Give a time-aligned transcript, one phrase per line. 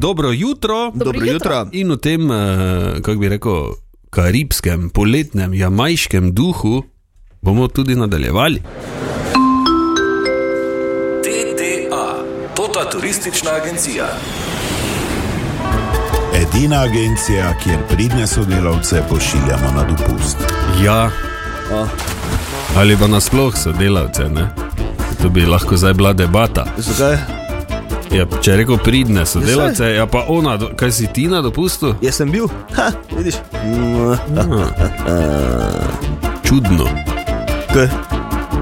[0.00, 0.90] Dobro jutro.
[0.94, 1.54] Dobro Dobro jutro.
[1.56, 1.68] jutro.
[1.72, 2.34] In v tem, eh,
[3.02, 3.52] kako bi rekel,
[4.10, 6.82] karibskem, poletnem, jamajškem duhu
[7.42, 8.62] bomo tudi nadaljevali.
[11.22, 12.24] TTA,
[12.56, 14.06] Tota turistična agencija.
[16.34, 20.36] Edina agencija, kjer pridne sodelavce pošiljamo na dopust.
[20.84, 21.10] Ja,
[22.76, 24.48] ali pa nasploh sodelavce, ne?
[25.22, 26.66] To bi lahko zdaj bila debata.
[26.78, 27.39] Zakaj?
[28.10, 31.94] Ja, če rekel pridne sodelavce, ja pa ona, kaj si ti na dopustu?
[32.02, 33.34] Jaz sem bil, ha, vidiš.
[36.48, 36.84] Čudno.
[37.72, 37.86] Kaj?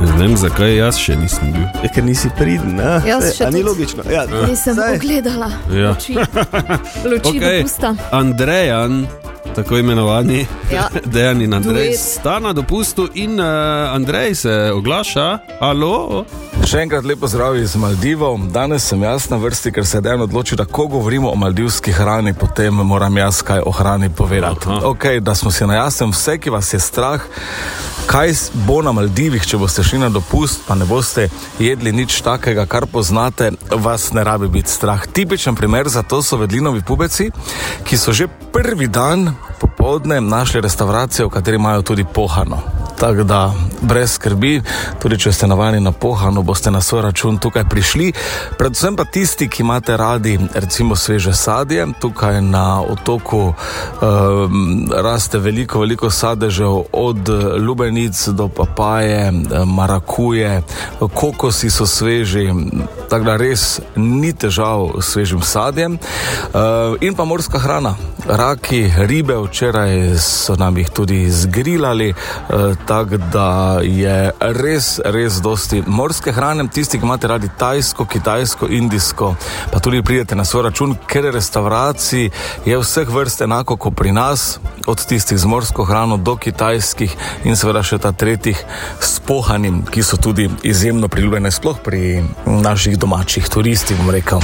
[0.00, 1.66] Ne vem, zakaj jaz še nisem bil.
[1.84, 2.94] Je, ker nisi pridn, ne?
[3.06, 4.02] Jaz še A ni logično.
[4.10, 4.96] Ja, Nisem saj.
[4.96, 5.50] pogledala.
[5.72, 5.90] Ja.
[5.92, 6.14] Luči,
[7.10, 7.60] luči okay.
[7.60, 7.92] dopusta.
[8.16, 9.04] Andrejan,
[9.54, 10.88] tako imenovani, Ja.
[11.14, 13.46] Dejan in Andrej, sta na dopustu in uh,
[13.94, 15.28] Andrej se oglaša.
[15.60, 16.24] Alo,
[16.64, 18.38] Še enkrat lepo zdrav iz Maldivov.
[18.48, 21.92] Danes sem jaz na vrsti, ker se je dejansko odločil, da ko govorimo o maldivski
[21.92, 24.70] hrani, potem moram jaz kaj o hrani povedati.
[24.72, 24.80] Aha.
[24.88, 27.20] Okay, da smo si na jasnem, vse, ki vas je strah,
[28.08, 28.32] kaj
[28.64, 31.28] bo na Maldivih, če boste šli na dopust, pa ne boste
[31.60, 35.04] jedli nič takega, kar poznate, vas ne rabi biti strah.
[35.06, 37.28] Tipičen primer za to so vedlinovi pubeci,
[37.84, 42.62] ki so že prvi dan popovdne našli restauracijo, v kateri imajo tudi pohano.
[42.96, 43.52] Tako da
[43.84, 44.62] brez skrbi,
[45.02, 48.12] tudi če ste navajeni na pohano, boste na svoj račun tukaj prišli.
[48.58, 55.80] Predvsem pa tisti, ki imate radi recimo sveže sadje, tukaj na otoku um, raste veliko,
[55.80, 57.28] veliko sadežev, od
[57.60, 59.32] lubenic do papaje,
[59.66, 60.62] marakuje,
[61.14, 62.50] kokosi so sveži,
[63.14, 65.92] tako da res ni težav s svežim sadjem.
[65.94, 67.92] Uh, in pa morska hrana,
[68.26, 75.84] raki, ribe, včeraj so nam jih tudi zgrilali, uh, tako da je res, res dosti
[75.86, 76.66] morske hrane.
[76.74, 79.34] Tisti, ki imate radi tajsko, kitajsko, indijsko,
[79.70, 82.30] pa tudi pridete na svoj račun, ker restavracij
[82.66, 87.56] je vseh vrst enako kot pri nas, od tistih z morsko hrano do kitajskih in
[87.56, 88.58] seveda še ta tretjih
[89.00, 93.03] s pohanim, ki so tudi izjemno priljubljene, sploh pri naših domačih
[93.48, 94.40] turistih, bom rekel.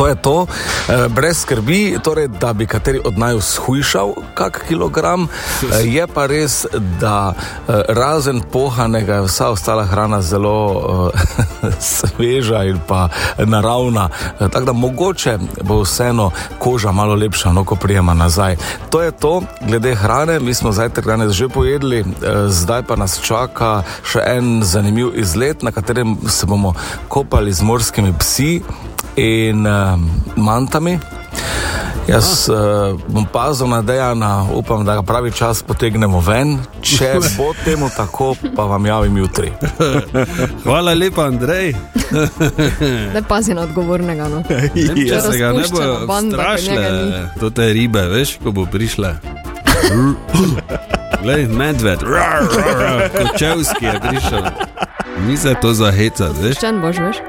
[0.00, 0.46] To je to,
[0.88, 5.28] eh, brez skrbi, torej, da bi kateri od naju shujšal kak kilogram.
[5.28, 6.64] Eh, Je pa res,
[7.00, 13.08] da eh, razen pohanega je vsa ostala hrana zelo eh, sveža in pa
[13.38, 14.08] naravna.
[14.38, 18.56] Tako da mogoče bo vseeno koža malo lepša, no ko prijema nazaj.
[18.90, 22.04] To je to, glede hrane, mi smo zajtrk danes že pojedli,
[22.48, 26.72] zdaj pa nas čaka še en zanimiv izlet, na katerem se bomo
[27.08, 28.62] kopali z morskimi psi
[29.16, 29.98] in uh,
[30.36, 30.98] mantami.
[32.08, 32.56] Jaz uh,
[33.06, 36.58] bom pazil na Dejana, upam, da ga pravi čas potegnemo ven.
[36.82, 39.52] Če bo temu tako, pa vam javim jutri.
[40.64, 41.74] hvala lepa, Andrej.
[43.14, 44.28] Da pazi na odgovornega.
[44.28, 44.42] No.
[44.42, 45.20] Če Ja.
[45.20, 46.88] se ga ne bo Razpuščena banda, strašile,
[47.40, 49.14] to te ribe, veš, ko bo prišle.
[51.22, 51.98] Glej, medved,
[53.12, 54.44] kočevski je prišel.
[55.28, 56.56] Ni se to za hecati, veš.
[56.56, 57.16] Ščen boš, veš?